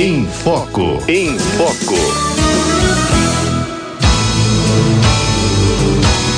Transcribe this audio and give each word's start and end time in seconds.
Em 0.00 0.24
Foco. 0.26 1.02
Em 1.08 1.36
Foco. 1.36 1.96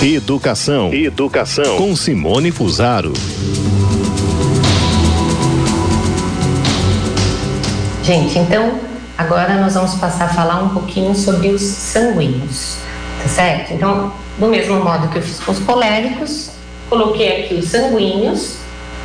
Educação. 0.03 0.91
Educação. 0.95 1.77
Com 1.77 1.95
Simone 1.95 2.51
Fusaro. 2.51 3.13
Gente, 8.03 8.39
então 8.39 8.81
agora 9.19 9.61
nós 9.61 9.75
vamos 9.75 9.95
passar 9.97 10.25
a 10.25 10.29
falar 10.29 10.63
um 10.63 10.71
pouquinho 10.71 11.15
sobre 11.15 11.49
os 11.49 11.61
sanguíneos, 11.61 12.79
tá 13.23 13.29
certo? 13.29 13.75
Então, 13.75 14.11
do 14.39 14.47
mesmo 14.47 14.83
modo 14.83 15.09
que 15.09 15.19
eu 15.19 15.23
fiz 15.23 15.39
com 15.39 15.53
os 15.53 15.59
coléricos, 15.59 16.53
coloquei 16.89 17.45
aqui 17.45 17.57
os 17.57 17.69
sanguíneos 17.69 18.55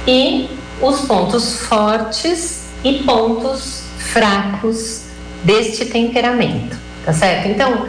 e 0.07 0.49
os 0.81 1.01
pontos 1.01 1.59
fortes 1.59 2.61
e 2.85 3.03
pontos 3.03 3.84
fracos 4.15 5.01
deste 5.43 5.83
temperamento, 5.87 6.77
tá 7.05 7.11
certo? 7.11 7.49
Então, 7.49 7.85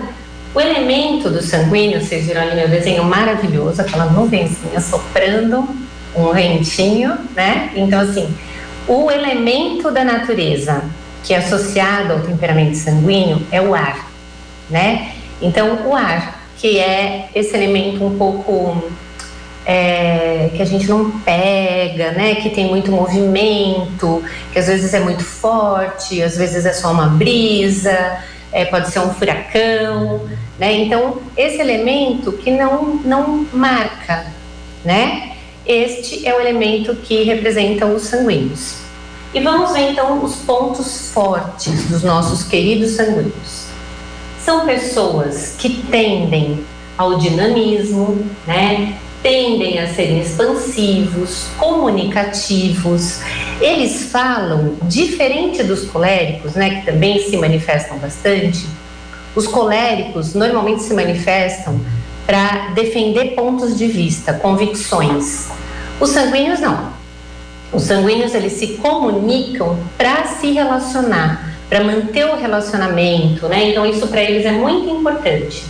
o 0.52 0.60
elemento 0.60 1.30
do 1.30 1.40
sanguíneo, 1.40 2.00
vocês 2.00 2.26
viram 2.26 2.42
ali 2.42 2.56
meu 2.56 2.68
desenho 2.68 3.04
maravilhoso, 3.04 3.80
aquela 3.80 4.06
nuvencinha 4.06 4.80
soprando 4.80 5.68
um 6.16 6.32
ventinho, 6.32 7.16
né? 7.36 7.70
Então, 7.76 8.00
assim, 8.00 8.28
o 8.88 9.08
elemento 9.08 9.92
da 9.92 10.02
natureza 10.02 10.82
que 11.22 11.32
é 11.32 11.36
associado 11.36 12.14
ao 12.14 12.20
temperamento 12.20 12.76
sanguíneo 12.76 13.46
é 13.52 13.60
o 13.60 13.72
ar, 13.72 14.10
né? 14.68 15.12
Então, 15.40 15.86
o 15.86 15.94
ar, 15.94 16.40
que 16.58 16.80
é 16.80 17.28
esse 17.36 17.54
elemento 17.54 18.04
um 18.04 18.18
pouco 18.18 18.82
é, 19.66 20.48
que 20.54 20.62
a 20.62 20.64
gente 20.64 20.88
não 20.88 21.10
pega, 21.10 22.12
né? 22.12 22.36
Que 22.36 22.50
tem 22.50 22.68
muito 22.68 22.92
movimento, 22.92 24.22
que 24.52 24.58
às 24.60 24.68
vezes 24.68 24.94
é 24.94 25.00
muito 25.00 25.24
forte, 25.24 26.22
às 26.22 26.36
vezes 26.36 26.64
é 26.64 26.72
só 26.72 26.92
uma 26.92 27.08
brisa, 27.08 28.18
é, 28.52 28.64
pode 28.64 28.90
ser 28.92 29.00
um 29.00 29.12
furacão, 29.12 30.20
né? 30.56 30.72
Então 30.72 31.20
esse 31.36 31.60
elemento 31.60 32.32
que 32.32 32.52
não 32.52 33.00
não 33.04 33.44
marca, 33.52 34.26
né? 34.84 35.32
Este 35.66 36.26
é 36.26 36.32
o 36.32 36.40
elemento 36.40 36.94
que 36.94 37.24
representa 37.24 37.86
os 37.86 38.02
sanguíneos. 38.02 38.76
E 39.34 39.40
vamos 39.40 39.72
ver 39.72 39.90
então 39.90 40.24
os 40.24 40.36
pontos 40.36 41.10
fortes 41.10 41.88
dos 41.90 42.04
nossos 42.04 42.44
queridos 42.44 42.92
sanguíneos. 42.92 43.66
São 44.44 44.64
pessoas 44.64 45.56
que 45.58 45.82
tendem 45.90 46.64
ao 46.96 47.18
dinamismo, 47.18 48.24
né? 48.46 48.96
Tendem 49.26 49.80
a 49.80 49.88
serem 49.88 50.20
expansivos, 50.20 51.48
comunicativos. 51.58 53.18
Eles 53.60 54.12
falam, 54.12 54.76
diferente 54.84 55.64
dos 55.64 55.84
coléricos, 55.86 56.54
né, 56.54 56.76
que 56.76 56.86
também 56.86 57.18
se 57.28 57.36
manifestam 57.36 57.98
bastante, 57.98 58.64
os 59.34 59.48
coléricos 59.48 60.32
normalmente 60.32 60.84
se 60.84 60.94
manifestam 60.94 61.80
para 62.24 62.68
defender 62.68 63.34
pontos 63.34 63.76
de 63.76 63.88
vista, 63.88 64.32
convicções. 64.32 65.48
Os 65.98 66.10
sanguíneos 66.10 66.60
não. 66.60 66.92
Os 67.72 67.82
sanguíneos 67.82 68.32
eles 68.32 68.52
se 68.52 68.74
comunicam 68.74 69.76
para 69.98 70.24
se 70.26 70.52
relacionar, 70.52 71.52
para 71.68 71.82
manter 71.82 72.26
o 72.26 72.36
relacionamento, 72.36 73.48
né? 73.48 73.70
Então 73.70 73.84
isso 73.84 74.06
para 74.06 74.22
eles 74.22 74.46
é 74.46 74.52
muito 74.52 74.88
importante. 74.88 75.64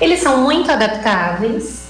Eles 0.00 0.20
são 0.20 0.42
muito 0.42 0.70
adaptáveis, 0.70 1.83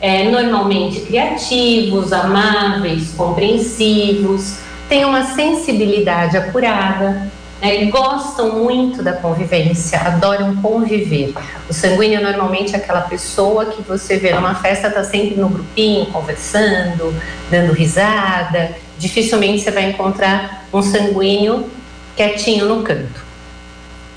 é, 0.00 0.28
normalmente 0.28 1.00
criativos, 1.00 2.12
amáveis, 2.12 3.12
compreensivos, 3.16 4.58
têm 4.88 5.04
uma 5.04 5.24
sensibilidade 5.34 6.36
apurada, 6.36 7.30
né, 7.60 7.86
gostam 7.86 8.62
muito 8.62 9.02
da 9.02 9.14
convivência, 9.14 9.98
adoram 10.00 10.56
conviver. 10.56 11.32
O 11.68 11.72
sanguíneo 11.72 12.22
normalmente 12.22 12.74
é 12.74 12.76
aquela 12.76 13.02
pessoa 13.02 13.66
que 13.66 13.82
você 13.82 14.18
vê 14.18 14.32
numa 14.32 14.54
festa, 14.54 14.88
está 14.88 15.02
sempre 15.02 15.36
no 15.36 15.48
grupinho, 15.48 16.06
conversando, 16.06 17.14
dando 17.50 17.72
risada. 17.72 18.76
Dificilmente 18.98 19.62
você 19.62 19.70
vai 19.70 19.90
encontrar 19.90 20.66
um 20.72 20.82
sanguíneo 20.82 21.68
quietinho 22.14 22.66
no 22.66 22.82
canto, 22.82 23.24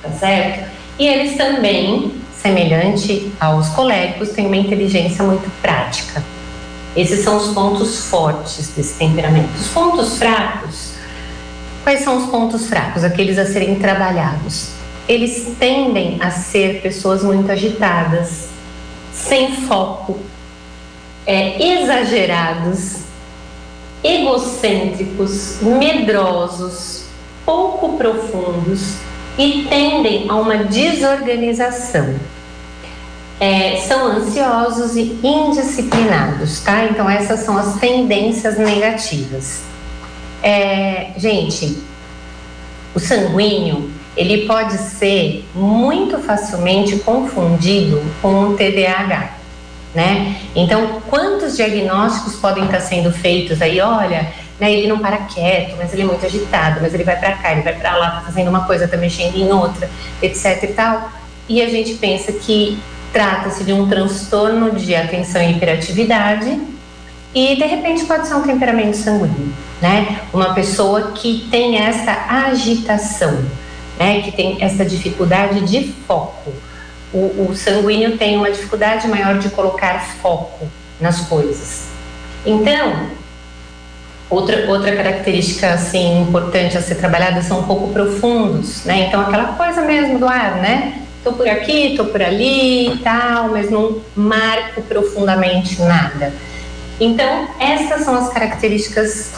tá 0.04 0.10
certo? 0.12 0.70
E 0.98 1.08
eles 1.08 1.38
também 1.38 2.19
semelhante 2.42 3.32
aos 3.40 3.70
coléricos, 3.70 4.30
tem 4.30 4.46
uma 4.46 4.56
inteligência 4.56 5.24
muito 5.24 5.50
prática. 5.62 6.24
Esses 6.96 7.24
são 7.24 7.38
os 7.38 7.54
pontos 7.54 8.06
fortes 8.06 8.70
desse 8.70 8.96
temperamento. 8.96 9.50
Os 9.60 9.68
pontos 9.68 10.18
fracos, 10.18 10.94
quais 11.84 12.02
são 12.02 12.18
os 12.18 12.30
pontos 12.30 12.68
fracos? 12.68 13.04
Aqueles 13.04 13.38
a 13.38 13.46
serem 13.46 13.76
trabalhados. 13.76 14.70
Eles 15.08 15.54
tendem 15.60 16.18
a 16.20 16.32
ser 16.32 16.82
pessoas 16.82 17.24
muito 17.24 17.52
agitadas, 17.52 18.48
sem 19.14 19.56
foco, 19.68 20.20
é, 21.26 21.62
exagerados, 21.62 22.98
egocêntricos, 24.04 25.58
medrosos, 25.62 27.06
pouco 27.46 27.98
profundos 27.98 29.09
e 29.40 29.66
tendem 29.70 30.26
a 30.30 30.36
uma 30.36 30.58
desorganização. 30.58 32.14
É, 33.40 33.78
são 33.78 34.06
ansiosos 34.06 34.98
e 34.98 35.18
indisciplinados, 35.24 36.60
tá? 36.60 36.84
Então, 36.84 37.10
essas 37.10 37.40
são 37.40 37.58
as 37.58 37.80
tendências 37.80 38.58
negativas. 38.58 39.62
É, 40.44 41.12
gente, 41.16 41.78
o 42.94 43.00
sanguíneo 43.00 43.90
ele 44.18 44.46
pode 44.46 44.78
ser 44.78 45.48
muito 45.56 46.18
facilmente 46.20 46.98
confundido 46.98 48.02
com 48.22 48.50
o 48.50 48.58
TDAH, 48.58 49.38
né? 49.96 50.36
Então, 50.54 51.02
quantos 51.10 51.56
diagnósticos 51.56 52.36
podem 52.36 52.66
estar 52.66 52.82
sendo 52.82 53.10
feitos 53.14 53.62
aí? 53.62 53.80
Olha, 53.80 54.34
né? 54.60 54.72
Ele 54.72 54.88
não 54.88 55.00
para 55.00 55.18
quieto, 55.18 55.76
mas 55.78 55.94
ele 55.94 56.02
é 56.02 56.06
muito 56.06 56.26
agitado, 56.26 56.80
mas 56.82 56.94
ele 56.94 57.04
vai 57.04 57.16
para 57.18 57.34
cá, 57.34 57.52
ele 57.52 57.62
vai 57.62 57.74
para 57.74 57.96
lá, 57.96 58.12
tá 58.12 58.22
fazendo 58.22 58.50
uma 58.50 58.66
coisa, 58.66 58.88
tá 58.88 58.98
mexendo 58.98 59.36
em 59.36 59.52
outra, 59.52 59.90
etc 60.22 60.64
e 60.64 60.68
tal. 60.68 61.12
E 61.48 61.62
a 61.62 61.70
gente 61.70 61.96
pensa 61.96 62.32
que 62.32 62.78
trata-se 63.12 63.64
de 63.64 63.74
um 63.74 63.88
transtorno 63.88 64.72
de 64.72 64.96
atenção 64.96 65.42
e 65.42 65.52
hiperatividade 65.52 66.60
e 67.34 67.56
de 67.56 67.66
repente 67.66 68.06
pode 68.06 68.28
ser 68.28 68.36
um 68.36 68.42
temperamento 68.42 68.98
sanguíneo, 68.98 69.54
né? 69.82 70.22
Uma 70.34 70.54
pessoa 70.54 71.12
que 71.12 71.48
tem 71.52 71.78
essa 71.78 72.12
agitação, 72.28 73.46
né? 73.98 74.22
Que 74.22 74.32
tem 74.32 74.58
essa 74.62 74.84
dificuldade 74.84 75.62
de 75.62 75.94
foco. 76.08 76.52
O, 77.14 77.48
o 77.50 77.56
sanguíneo 77.56 78.18
tem 78.18 78.38
uma 78.38 78.52
dificuldade 78.52 79.08
maior 79.08 79.40
de 79.40 79.50
colocar 79.50 80.00
foco 80.22 80.68
nas 81.00 81.22
coisas. 81.22 81.88
Então, 82.46 83.10
Outra, 84.30 84.70
outra 84.70 84.96
característica 84.96 85.74
assim 85.74 86.22
importante 86.22 86.78
a 86.78 86.82
ser 86.82 86.96
trabalhada 86.96 87.42
são 87.42 87.62
um 87.62 87.64
pouco 87.64 87.92
profundos, 87.92 88.86
né? 88.86 89.08
Então 89.08 89.22
aquela 89.22 89.54
coisa 89.54 89.82
mesmo 89.82 90.20
do 90.20 90.28
ar, 90.28 90.58
né? 90.58 91.02
Tô 91.24 91.34
por 91.34 91.48
aqui, 91.48 91.96
tô 91.98 92.06
por 92.06 92.22
ali 92.22 92.94
e 92.94 92.98
tal, 93.00 93.50
mas 93.50 93.72
não 93.72 94.00
marco 94.16 94.84
profundamente 94.84 95.82
nada. 95.82 96.32
Então 97.00 97.48
essas 97.60 98.06
são 98.06 98.16
as 98.16 98.30
características 98.32 99.32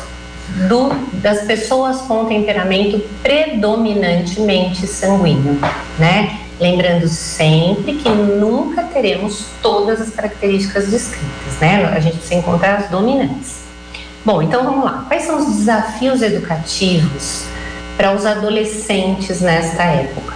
do, 0.68 0.90
das 1.22 1.44
pessoas 1.44 2.02
com 2.02 2.26
temperamento 2.26 3.00
predominantemente 3.24 4.86
sanguíneo, 4.86 5.58
né? 5.98 6.38
Lembrando 6.60 7.08
sempre 7.08 7.94
que 7.94 8.10
nunca 8.10 8.84
teremos 8.84 9.46
todas 9.62 10.02
as 10.02 10.10
características 10.10 10.88
descritas, 10.90 11.60
né? 11.62 11.86
A 11.96 12.00
gente 12.02 12.18
precisa 12.18 12.36
encontrar 12.36 12.76
as 12.76 12.90
dominantes. 12.90 13.61
Bom, 14.24 14.42
então 14.42 14.64
vamos 14.64 14.84
lá. 14.84 15.06
Quais 15.08 15.24
são 15.24 15.40
os 15.40 15.58
desafios 15.58 16.22
educativos 16.22 17.46
para 17.98 18.16
os 18.16 18.26
adolescentes 18.26 19.42
nesta 19.42 19.84
época, 19.84 20.36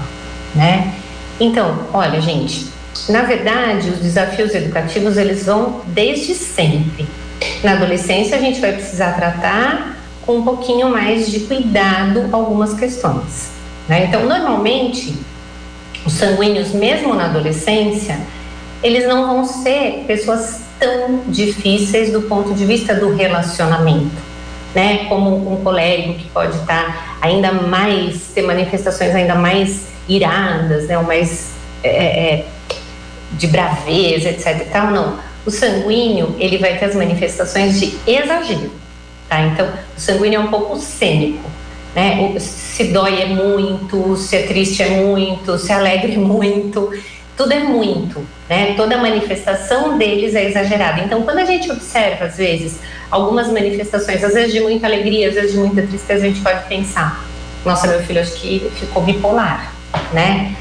né? 0.55 0.93
Então, 1.39 1.79
olha, 1.93 2.19
gente, 2.21 2.67
na 3.09 3.21
verdade, 3.23 3.89
os 3.89 3.99
desafios 3.99 4.53
educativos 4.55 5.17
eles 5.17 5.45
vão 5.45 5.81
desde 5.87 6.33
sempre. 6.33 7.07
Na 7.63 7.73
adolescência, 7.73 8.37
a 8.37 8.39
gente 8.39 8.59
vai 8.59 8.73
precisar 8.73 9.11
tratar 9.13 9.97
com 10.25 10.37
um 10.37 10.43
pouquinho 10.43 10.89
mais 10.89 11.29
de 11.29 11.41
cuidado 11.41 12.29
algumas 12.31 12.73
questões. 12.73 13.51
Né? 13.87 14.05
Então, 14.05 14.25
normalmente, 14.25 15.15
os 16.05 16.13
sanguíneos, 16.13 16.71
mesmo 16.71 17.13
na 17.13 17.25
adolescência, 17.25 18.19
eles 18.81 19.07
não 19.07 19.27
vão 19.27 19.45
ser 19.45 20.05
pessoas 20.07 20.61
tão 20.79 21.23
difíceis 21.27 22.11
do 22.11 22.23
ponto 22.23 22.53
de 22.53 22.65
vista 22.65 22.93
do 22.93 23.15
relacionamento, 23.15 24.15
né? 24.73 25.05
Como 25.05 25.53
um 25.53 25.63
colérico 25.63 26.15
que 26.15 26.29
pode 26.29 26.57
estar 26.57 27.17
ainda 27.21 27.51
mais 27.51 28.31
ter 28.33 28.41
manifestações 28.41 29.15
ainda 29.15 29.35
mais 29.35 29.87
iradas, 30.07 30.87
né? 30.87 30.97
Ou 30.97 31.03
mais 31.03 31.51
é, 31.83 31.89
é, 31.89 32.33
é, 32.33 32.45
de 33.33 33.47
braveza, 33.47 34.29
etc. 34.29 34.61
E 34.61 34.65
tal, 34.65 34.91
não. 34.91 35.19
O 35.45 35.51
sanguíneo 35.51 36.35
ele 36.39 36.57
vai 36.57 36.77
ter 36.77 36.85
as 36.85 36.95
manifestações 36.95 37.79
de 37.79 37.95
exagero, 38.07 38.71
tá? 39.29 39.41
Então 39.41 39.67
o 39.95 39.99
sanguíneo 39.99 40.41
é 40.41 40.43
um 40.43 40.47
pouco 40.47 40.77
cênico. 40.77 41.49
né? 41.95 42.35
Se 42.39 42.85
dói 42.85 43.21
é 43.21 43.25
muito, 43.27 44.17
se 44.17 44.35
é 44.35 44.41
triste 44.43 44.81
é 44.81 44.89
muito, 44.89 45.57
se 45.57 45.71
é 45.71 45.75
alegre 45.75 46.15
é 46.15 46.17
muito, 46.17 46.91
tudo 47.37 47.53
é 47.53 47.59
muito, 47.59 48.25
né? 48.49 48.73
Toda 48.75 48.97
manifestação 48.97 49.97
deles 49.97 50.35
é 50.35 50.49
exagerada. 50.49 51.01
Então, 51.01 51.21
quando 51.23 51.39
a 51.39 51.45
gente 51.45 51.69
observa, 51.71 52.25
às 52.25 52.37
vezes, 52.37 52.79
algumas 53.11 53.47
manifestações, 53.47 54.23
às 54.23 54.33
vezes 54.33 54.53
de 54.53 54.61
muita 54.61 54.87
alegria, 54.87 55.29
às 55.29 55.35
vezes 55.35 55.51
de 55.51 55.57
muita 55.57 55.81
tristeza, 55.81 56.25
a 56.25 56.27
gente 56.27 56.41
pode 56.41 56.65
pensar: 56.67 57.25
nossa, 57.65 57.87
meu 57.87 58.01
filho 58.03 58.21
acho 58.21 58.33
que 58.35 58.71
ficou 58.75 59.03
bipolar, 59.03 59.73
né? 60.13 60.55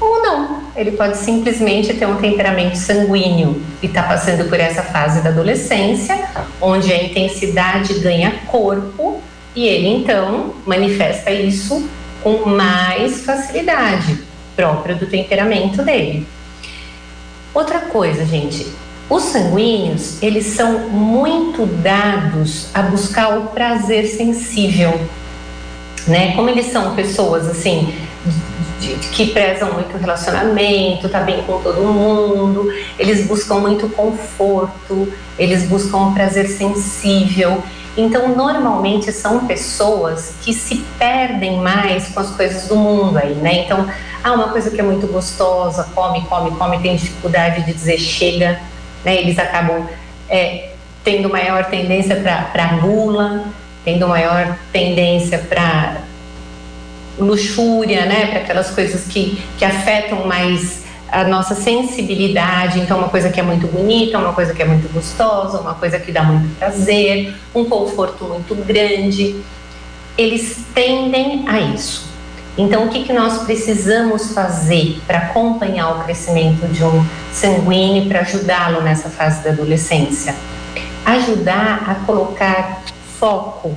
Ou 0.00 0.22
não, 0.22 0.62
ele 0.74 0.92
pode 0.92 1.18
simplesmente 1.18 1.92
ter 1.92 2.06
um 2.06 2.16
temperamento 2.16 2.76
sanguíneo 2.76 3.62
e 3.82 3.86
está 3.86 4.02
passando 4.02 4.48
por 4.48 4.58
essa 4.58 4.82
fase 4.82 5.20
da 5.20 5.28
adolescência, 5.28 6.18
onde 6.58 6.90
a 6.90 7.04
intensidade 7.04 7.92
ganha 8.00 8.32
corpo 8.46 9.20
e 9.54 9.66
ele 9.66 9.88
então 9.88 10.54
manifesta 10.64 11.30
isso 11.30 11.86
com 12.22 12.48
mais 12.48 13.24
facilidade, 13.24 14.18
própria 14.60 14.94
do 14.94 15.06
temperamento 15.06 15.82
dele. 15.82 16.26
Outra 17.54 17.80
coisa, 17.80 18.26
gente, 18.26 18.66
os 19.08 19.22
sanguíneos, 19.22 20.22
eles 20.22 20.48
são 20.48 20.90
muito 20.90 21.64
dados 21.64 22.68
a 22.74 22.82
buscar 22.82 23.38
o 23.38 23.46
prazer 23.46 24.06
sensível, 24.06 25.00
né? 26.06 26.36
Como 26.36 26.50
eles 26.50 26.66
são 26.66 26.94
pessoas 26.94 27.48
assim 27.48 27.94
de, 28.80 28.94
que 29.10 29.26
prezam 29.26 29.72
muito 29.74 29.96
o 29.96 30.00
relacionamento, 30.00 31.08
tá 31.08 31.20
bem 31.20 31.42
com 31.42 31.60
todo 31.60 31.80
mundo, 31.82 32.72
eles 32.98 33.26
buscam 33.26 33.56
muito 33.56 33.88
conforto, 33.90 35.12
eles 35.38 35.64
buscam 35.64 35.98
um 35.98 36.14
prazer 36.14 36.48
sensível. 36.48 37.62
Então, 37.96 38.34
normalmente 38.34 39.12
são 39.12 39.46
pessoas 39.46 40.34
que 40.42 40.54
se 40.54 40.76
perdem 40.98 41.58
mais 41.58 42.08
com 42.08 42.20
as 42.20 42.30
coisas 42.30 42.68
do 42.68 42.76
mundo 42.76 43.18
aí, 43.18 43.34
né? 43.34 43.64
Então, 43.64 43.88
ah, 44.24 44.32
uma 44.32 44.48
coisa 44.48 44.70
que 44.70 44.80
é 44.80 44.82
muito 44.82 45.06
gostosa, 45.06 45.84
come, 45.94 46.22
come, 46.26 46.50
come, 46.52 46.78
tem 46.78 46.96
dificuldade 46.96 47.64
de 47.64 47.72
dizer 47.72 47.98
chega, 47.98 48.60
né? 49.04 49.16
Eles 49.16 49.38
acabam 49.38 49.86
é, 50.28 50.70
tendo 51.04 51.28
maior 51.28 51.64
tendência 51.66 52.16
para 52.16 52.66
gula, 52.80 53.44
tendo 53.84 54.06
maior 54.08 54.56
tendência 54.72 55.38
para 55.38 56.02
luxúria, 57.20 58.06
né? 58.06 58.26
Para 58.26 58.40
aquelas 58.40 58.70
coisas 58.70 59.04
que, 59.04 59.42
que 59.58 59.64
afetam 59.64 60.26
mais 60.26 60.80
a 61.10 61.24
nossa 61.24 61.54
sensibilidade, 61.54 62.78
então 62.78 62.98
uma 62.98 63.08
coisa 63.08 63.30
que 63.30 63.40
é 63.40 63.42
muito 63.42 63.66
bonita, 63.66 64.16
uma 64.18 64.32
coisa 64.32 64.54
que 64.54 64.62
é 64.62 64.64
muito 64.64 64.92
gostosa, 64.92 65.60
uma 65.60 65.74
coisa 65.74 65.98
que 65.98 66.12
dá 66.12 66.22
muito 66.22 66.56
prazer, 66.56 67.34
um 67.54 67.64
conforto 67.64 68.24
muito 68.24 68.54
grande, 68.54 69.36
eles 70.16 70.64
tendem 70.72 71.44
a 71.48 71.60
isso. 71.60 72.08
Então, 72.56 72.84
o 72.84 72.88
que, 72.88 73.04
que 73.04 73.12
nós 73.12 73.44
precisamos 73.44 74.32
fazer 74.32 75.00
para 75.06 75.18
acompanhar 75.18 75.96
o 75.96 76.04
crescimento 76.04 76.66
de 76.68 76.84
um 76.84 77.04
sanguíneo 77.32 78.06
para 78.06 78.20
ajudá-lo 78.20 78.82
nessa 78.82 79.08
fase 79.08 79.42
da 79.42 79.50
adolescência? 79.50 80.34
Ajudar 81.06 81.84
a 81.88 81.94
colocar 82.06 82.82
foco, 83.18 83.74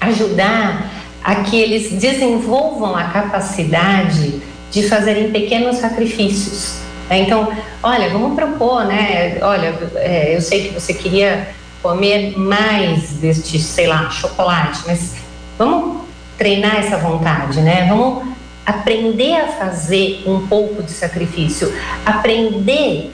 ajudar 0.00 0.97
a 1.28 1.34
que 1.42 1.60
eles 1.60 1.92
desenvolvam 1.92 2.96
a 2.96 3.04
capacidade 3.04 4.40
de 4.70 4.88
fazerem 4.88 5.30
pequenos 5.30 5.76
sacrifícios. 5.76 6.78
Né? 7.06 7.20
Então, 7.20 7.52
olha, 7.82 8.08
vamos 8.08 8.34
propor, 8.34 8.86
né? 8.86 9.36
Olha, 9.42 9.78
é, 9.96 10.34
eu 10.34 10.40
sei 10.40 10.68
que 10.68 10.80
você 10.80 10.94
queria 10.94 11.50
comer 11.82 12.34
mais 12.38 13.10
deste, 13.10 13.58
sei 13.58 13.86
lá, 13.86 14.08
chocolate, 14.08 14.80
mas 14.86 15.16
vamos 15.58 16.00
treinar 16.38 16.76
essa 16.76 16.96
vontade, 16.96 17.60
né? 17.60 17.86
Vamos 17.90 18.26
aprender 18.64 19.34
a 19.34 19.48
fazer 19.48 20.22
um 20.26 20.46
pouco 20.46 20.82
de 20.82 20.92
sacrifício, 20.92 21.70
aprender 22.06 23.12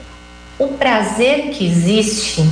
o 0.57 0.69
prazer 0.69 1.49
que 1.49 1.67
existe 1.67 2.49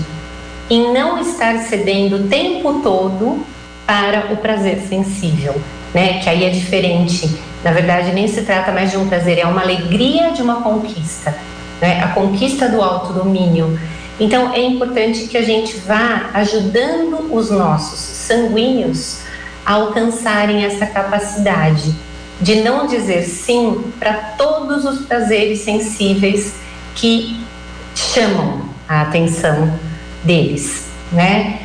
em 0.69 0.91
não 0.91 1.21
estar 1.21 1.57
cedendo 1.59 2.17
o 2.17 2.27
tempo 2.27 2.81
todo 2.81 3.52
para 3.85 4.33
o 4.33 4.37
prazer 4.37 4.81
sensível, 4.87 5.59
né? 5.93 6.19
Que 6.19 6.29
aí 6.29 6.45
é 6.45 6.49
diferente 6.49 7.29
na 7.63 7.71
verdade, 7.71 8.11
nem 8.11 8.27
se 8.27 8.41
trata 8.41 8.71
mais 8.71 8.91
de 8.91 8.97
um 8.97 9.07
prazer, 9.07 9.39
é 9.39 9.45
uma 9.45 9.61
alegria 9.61 10.31
de 10.31 10.41
uma 10.41 10.61
conquista, 10.61 11.33
né? 11.81 12.03
a 12.03 12.09
conquista 12.09 12.67
do 12.67 12.81
autodomínio. 12.81 13.79
Então, 14.19 14.53
é 14.53 14.61
importante 14.61 15.27
que 15.27 15.37
a 15.37 15.41
gente 15.41 15.77
vá 15.77 16.29
ajudando 16.33 17.33
os 17.33 17.49
nossos 17.49 17.99
sanguíneos 17.99 19.21
a 19.65 19.73
alcançarem 19.73 20.65
essa 20.65 20.85
capacidade 20.85 21.95
de 22.41 22.55
não 22.55 22.85
dizer 22.85 23.23
sim 23.23 23.81
para 23.97 24.13
todos 24.37 24.83
os 24.83 25.05
prazeres 25.05 25.61
sensíveis 25.61 26.55
que 26.95 27.41
chamam 27.95 28.63
a 28.89 29.03
atenção 29.03 29.79
deles, 30.23 30.87
né? 31.13 31.59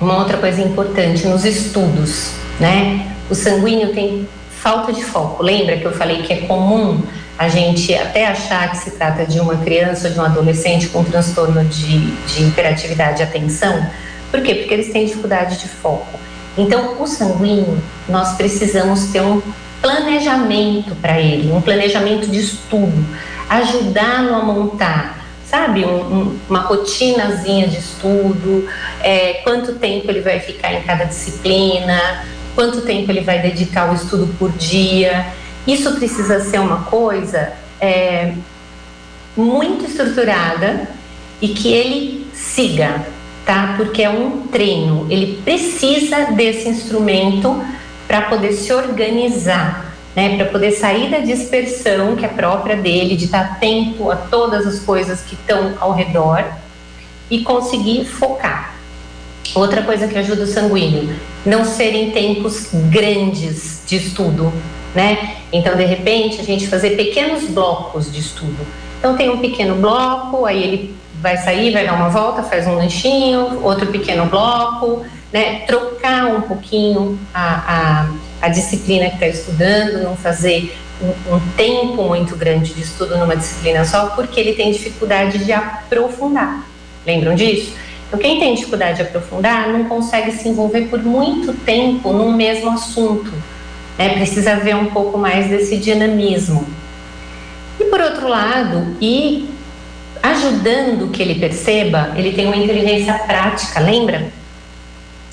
Uma 0.00 0.18
outra 0.18 0.36
coisa 0.38 0.60
importante 0.60 1.26
nos 1.26 1.44
estudos, 1.44 2.30
né? 2.58 3.10
O 3.30 3.34
sanguíneo 3.34 3.92
tem 3.92 4.28
falta 4.50 4.92
de 4.92 5.04
foco. 5.04 5.42
Lembra 5.42 5.76
que 5.76 5.84
eu 5.84 5.92
falei 5.92 6.22
que 6.22 6.32
é 6.32 6.36
comum 6.38 7.02
a 7.38 7.48
gente 7.48 7.94
até 7.94 8.26
achar 8.26 8.70
que 8.70 8.78
se 8.78 8.92
trata 8.92 9.26
de 9.26 9.40
uma 9.40 9.56
criança 9.56 10.08
ou 10.08 10.14
de 10.14 10.20
um 10.20 10.24
adolescente 10.24 10.88
com 10.88 11.02
transtorno 11.04 11.64
de, 11.64 11.98
de 11.98 12.44
hiperatividade 12.44 13.20
e 13.20 13.24
atenção? 13.24 13.86
Por 14.30 14.40
quê? 14.42 14.54
Porque 14.54 14.74
eles 14.74 14.92
têm 14.92 15.06
dificuldade 15.06 15.58
de 15.58 15.68
foco. 15.68 16.18
Então, 16.56 17.00
o 17.00 17.06
sanguíneo, 17.06 17.82
nós 18.08 18.36
precisamos 18.36 19.06
ter 19.06 19.20
um 19.20 19.42
planejamento 19.82 20.94
para 20.96 21.20
ele, 21.20 21.52
um 21.52 21.60
planejamento 21.60 22.26
de 22.28 22.38
estudo, 22.38 23.04
ajudá-lo 23.48 24.34
a 24.34 24.42
montar, 24.42 25.23
sabe, 25.54 25.84
um, 25.84 26.00
um, 26.00 26.38
uma 26.50 26.58
rotinazinha 26.58 27.68
de 27.68 27.78
estudo, 27.78 28.68
é, 29.00 29.34
quanto 29.44 29.74
tempo 29.74 30.10
ele 30.10 30.20
vai 30.20 30.40
ficar 30.40 30.74
em 30.74 30.82
cada 30.82 31.04
disciplina, 31.04 32.26
quanto 32.56 32.80
tempo 32.80 33.12
ele 33.12 33.20
vai 33.20 33.40
dedicar 33.40 33.88
ao 33.88 33.94
estudo 33.94 34.34
por 34.36 34.50
dia. 34.50 35.26
Isso 35.64 35.92
precisa 35.92 36.40
ser 36.40 36.58
uma 36.58 36.82
coisa 36.82 37.52
é, 37.80 38.32
muito 39.36 39.84
estruturada 39.84 40.88
e 41.40 41.48
que 41.48 41.72
ele 41.72 42.26
siga, 42.32 43.06
tá? 43.46 43.74
Porque 43.76 44.02
é 44.02 44.10
um 44.10 44.48
treino, 44.48 45.06
ele 45.08 45.40
precisa 45.44 46.32
desse 46.32 46.68
instrumento 46.68 47.64
para 48.08 48.22
poder 48.22 48.54
se 48.54 48.72
organizar, 48.72 49.93
né? 50.14 50.36
Para 50.36 50.46
poder 50.46 50.72
sair 50.72 51.10
da 51.10 51.18
dispersão 51.18 52.16
que 52.16 52.24
é 52.24 52.28
própria 52.28 52.76
dele, 52.76 53.16
de 53.16 53.24
estar 53.24 53.40
atento 53.40 54.10
a 54.10 54.16
todas 54.16 54.66
as 54.66 54.80
coisas 54.80 55.22
que 55.22 55.34
estão 55.34 55.74
ao 55.80 55.92
redor 55.92 56.44
e 57.30 57.42
conseguir 57.42 58.04
focar. 58.04 58.74
Outra 59.54 59.82
coisa 59.82 60.08
que 60.08 60.16
ajuda 60.18 60.44
o 60.44 60.46
sanguíneo, 60.46 61.14
não 61.44 61.64
serem 61.64 62.10
tempos 62.10 62.68
grandes 62.90 63.82
de 63.86 63.96
estudo, 63.96 64.52
né? 64.94 65.36
Então, 65.52 65.76
de 65.76 65.84
repente, 65.84 66.40
a 66.40 66.44
gente 66.44 66.66
fazer 66.66 66.90
pequenos 66.90 67.44
blocos 67.44 68.12
de 68.12 68.20
estudo. 68.20 68.66
Então, 68.98 69.16
tem 69.16 69.28
um 69.28 69.38
pequeno 69.38 69.76
bloco, 69.76 70.46
aí 70.46 70.62
ele 70.62 70.96
vai 71.20 71.36
sair, 71.36 71.72
vai 71.72 71.86
dar 71.86 71.94
uma 71.94 72.08
volta, 72.08 72.42
faz 72.42 72.66
um 72.66 72.74
lanchinho, 72.74 73.60
outro 73.62 73.86
pequeno 73.88 74.26
bloco, 74.26 75.04
né? 75.32 75.60
Trocar 75.66 76.26
um 76.26 76.40
pouquinho 76.42 77.18
a, 77.32 77.54
a, 77.68 78.10
a 78.44 78.48
disciplina 78.48 79.08
que 79.08 79.14
está 79.14 79.26
estudando, 79.26 80.02
não 80.02 80.14
fazer 80.14 80.76
um, 81.00 81.34
um 81.34 81.40
tempo 81.56 82.02
muito 82.02 82.36
grande 82.36 82.74
de 82.74 82.82
estudo 82.82 83.16
numa 83.16 83.34
disciplina 83.34 83.86
só, 83.86 84.08
porque 84.10 84.38
ele 84.38 84.52
tem 84.52 84.70
dificuldade 84.70 85.38
de 85.38 85.50
aprofundar. 85.50 86.62
Lembram 87.06 87.34
disso? 87.34 87.72
Então, 88.06 88.20
quem 88.20 88.38
tem 88.38 88.54
dificuldade 88.54 88.96
de 88.96 89.02
aprofundar 89.02 89.70
não 89.70 89.84
consegue 89.84 90.30
se 90.32 90.46
envolver 90.46 90.82
por 90.88 91.02
muito 91.02 91.54
tempo 91.64 92.12
num 92.12 92.32
mesmo 92.32 92.70
assunto. 92.70 93.32
Né? 93.96 94.10
Precisa 94.10 94.56
ver 94.56 94.76
um 94.76 94.86
pouco 94.90 95.16
mais 95.16 95.48
desse 95.48 95.78
dinamismo. 95.78 96.66
E 97.80 97.84
por 97.84 97.98
outro 97.98 98.28
lado, 98.28 98.94
e 99.00 99.48
ajudando 100.22 101.10
que 101.10 101.22
ele 101.22 101.36
perceba, 101.36 102.12
ele 102.14 102.32
tem 102.32 102.46
uma 102.46 102.56
inteligência 102.56 103.14
prática, 103.14 103.80
lembra? 103.80 104.30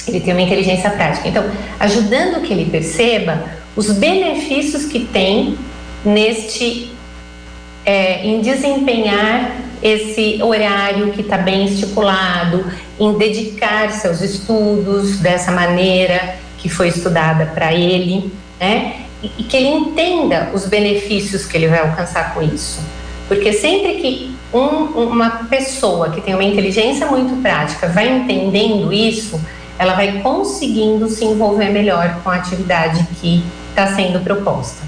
Ele 0.07 0.19
tem 0.19 0.33
uma 0.33 0.41
inteligência 0.41 0.89
prática. 0.89 1.27
Então, 1.27 1.43
ajudando 1.79 2.41
que 2.41 2.53
ele 2.53 2.65
perceba 2.69 3.43
os 3.75 3.91
benefícios 3.91 4.85
que 4.85 5.05
tem 5.05 5.57
neste 6.03 6.91
é, 7.85 8.25
em 8.25 8.41
desempenhar 8.41 9.57
esse 9.81 10.39
horário 10.43 11.11
que 11.11 11.21
está 11.21 11.37
bem 11.37 11.65
estipulado, 11.65 12.65
em 12.99 13.13
dedicar-se 13.17 14.07
aos 14.07 14.21
estudos 14.21 15.17
dessa 15.17 15.51
maneira 15.51 16.35
que 16.59 16.69
foi 16.69 16.89
estudada 16.89 17.47
para 17.47 17.73
ele, 17.73 18.31
né? 18.59 18.97
E, 19.23 19.43
que 19.43 19.57
ele 19.57 19.69
entenda 19.69 20.51
os 20.53 20.65
benefícios 20.65 21.45
que 21.45 21.57
ele 21.57 21.67
vai 21.67 21.79
alcançar 21.79 22.33
com 22.33 22.41
isso. 22.41 22.79
Porque 23.27 23.53
sempre 23.53 23.95
que 23.95 24.35
um, 24.53 25.03
uma 25.07 25.29
pessoa 25.49 26.11
que 26.11 26.21
tem 26.21 26.33
uma 26.33 26.43
inteligência 26.43 27.07
muito 27.07 27.41
prática 27.41 27.87
vai 27.87 28.07
entendendo 28.09 28.91
isso, 28.93 29.39
ela 29.81 29.95
vai 29.95 30.21
conseguindo 30.21 31.09
se 31.09 31.25
envolver 31.25 31.71
melhor 31.71 32.21
com 32.23 32.29
a 32.29 32.35
atividade 32.35 33.03
que 33.19 33.43
está 33.71 33.95
sendo 33.95 34.19
proposta. 34.19 34.83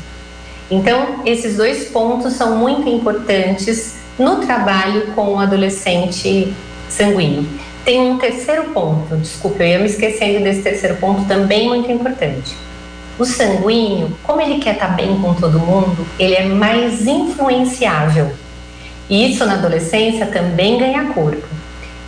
Então, 0.69 1.21
esses 1.25 1.57
dois 1.57 1.85
pontos 1.85 2.33
são 2.33 2.57
muito 2.57 2.88
importantes 2.88 3.95
no 4.19 4.35
trabalho 4.45 5.07
com 5.15 5.33
o 5.33 5.39
adolescente 5.39 6.53
sanguíneo. 6.88 7.50
Tem 7.83 8.01
um 8.01 8.19
terceiro 8.19 8.65
ponto, 8.65 9.17
desculpa, 9.17 9.63
eu 9.63 9.69
ia 9.69 9.79
me 9.79 9.88
esquecendo 9.88 10.43
desse 10.43 10.62
terceiro 10.62 10.97
ponto 10.97 11.25
também 11.25 11.67
muito 11.67 11.91
importante. 11.91 12.55
O 13.17 13.25
sanguíneo, 13.25 14.15
como 14.21 14.41
ele 14.41 14.59
quer 14.59 14.75
estar 14.75 14.89
tá 14.89 14.93
bem 14.93 15.19
com 15.19 15.33
todo 15.33 15.59
mundo, 15.59 16.05
ele 16.19 16.35
é 16.35 16.45
mais 16.45 17.07
influenciável. 17.07 18.31
E 19.09 19.31
isso 19.31 19.43
na 19.43 19.55
adolescência 19.55 20.27
também 20.27 20.77
ganha 20.77 21.05
corpo. 21.13 21.62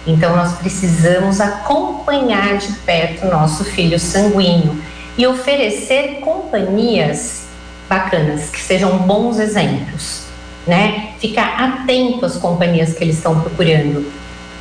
Então 0.05 0.35
nós 0.35 0.53
precisamos 0.57 1.41
acompanhar 1.41 2.57
de 2.57 2.71
perto 2.85 3.25
nosso 3.25 3.63
filho 3.63 3.99
sanguíneo 3.99 4.79
e 5.17 5.25
oferecer 5.25 6.19
companhias 6.21 7.45
bacanas, 7.89 8.49
que 8.49 8.59
sejam 8.59 8.97
bons 8.99 9.39
exemplos, 9.39 10.23
né? 10.67 11.13
Ficar 11.19 11.59
atento 11.59 12.25
às 12.25 12.37
companhias 12.37 12.93
que 12.93 13.03
eles 13.03 13.17
estão 13.17 13.39
procurando, 13.39 14.11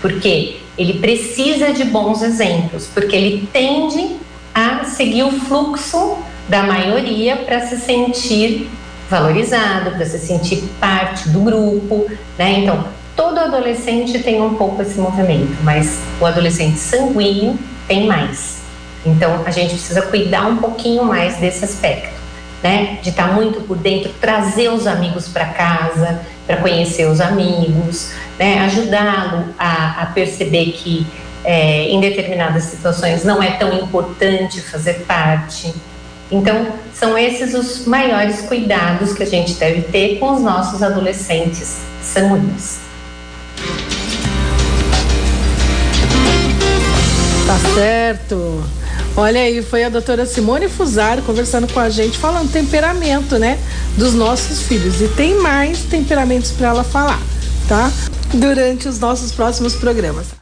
porque 0.00 0.60
ele 0.76 0.94
precisa 0.94 1.72
de 1.72 1.84
bons 1.84 2.22
exemplos, 2.22 2.88
porque 2.92 3.14
ele 3.14 3.48
tende 3.52 4.16
a 4.54 4.84
seguir 4.84 5.24
o 5.24 5.32
fluxo 5.32 6.18
da 6.48 6.62
maioria 6.62 7.36
para 7.36 7.66
se 7.66 7.78
sentir 7.78 8.70
valorizado, 9.08 9.92
para 9.92 10.06
se 10.06 10.18
sentir 10.18 10.64
parte 10.80 11.28
do 11.28 11.40
grupo, 11.40 12.06
né? 12.38 12.60
Então, 12.60 12.84
todo 13.16 13.38
adolescente 13.38 14.18
tem 14.20 14.40
um 14.40 14.54
pouco 14.54 14.82
esse 14.82 14.98
movimento, 14.98 15.56
mas 15.62 15.98
o 16.20 16.26
adolescente 16.26 16.78
sanguíneo 16.78 17.58
tem 17.86 18.06
mais. 18.06 18.62
Então, 19.06 19.42
a 19.44 19.50
gente 19.50 19.74
precisa 19.74 20.02
cuidar 20.02 20.46
um 20.46 20.56
pouquinho 20.56 21.04
mais 21.04 21.36
desse 21.36 21.64
aspecto, 21.64 22.14
né? 22.62 22.98
De 23.02 23.10
estar 23.10 23.28
tá 23.28 23.34
muito 23.34 23.60
por 23.62 23.76
dentro, 23.76 24.10
trazer 24.20 24.70
os 24.70 24.86
amigos 24.86 25.28
para 25.28 25.46
casa, 25.46 26.20
para 26.46 26.56
conhecer 26.56 27.06
os 27.06 27.20
amigos, 27.20 28.12
né? 28.38 28.60
Ajudá-lo 28.60 29.54
a, 29.58 30.02
a 30.02 30.06
perceber 30.06 30.72
que 30.72 31.06
é, 31.44 31.90
em 31.90 32.00
determinadas 32.00 32.64
situações 32.64 33.22
não 33.22 33.42
é 33.42 33.52
tão 33.52 33.72
importante 33.74 34.60
fazer 34.62 35.04
parte. 35.06 35.74
Então, 36.32 36.68
são 36.94 37.18
esses 37.18 37.54
os 37.54 37.86
maiores 37.86 38.40
cuidados 38.42 39.12
que 39.12 39.22
a 39.22 39.26
gente 39.26 39.54
deve 39.54 39.82
ter 39.82 40.18
com 40.18 40.32
os 40.32 40.40
nossos 40.40 40.82
adolescentes 40.82 41.76
sanguíneos. 42.02 42.78
Tá 47.46 47.58
certo. 47.74 48.64
Olha 49.16 49.40
aí, 49.40 49.62
foi 49.62 49.84
a 49.84 49.88
doutora 49.88 50.24
Simone 50.24 50.68
Fusaro 50.68 51.22
conversando 51.22 51.70
com 51.72 51.78
a 51.78 51.90
gente, 51.90 52.18
falando 52.18 52.50
temperamento, 52.50 53.38
né? 53.38 53.58
Dos 53.96 54.14
nossos 54.14 54.62
filhos. 54.62 55.00
E 55.00 55.08
tem 55.08 55.40
mais 55.40 55.80
temperamentos 55.80 56.50
para 56.52 56.68
ela 56.68 56.82
falar, 56.82 57.20
tá? 57.68 57.92
Durante 58.32 58.88
os 58.88 58.98
nossos 58.98 59.30
próximos 59.30 59.74
programas. 59.74 60.34